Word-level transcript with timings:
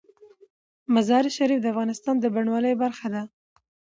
مزارشریف 0.93 1.59
د 1.61 1.65
افغانستان 1.73 2.15
د 2.19 2.25
بڼوالۍ 2.33 2.73
برخه 2.83 3.07
ده. 3.13 3.21